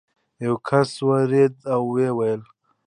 یو 0.45 0.53
کس 0.67 0.91
ودرېد 1.07 1.55
او 1.73 1.81
ویې 1.93 2.09
ویل. 2.17 2.41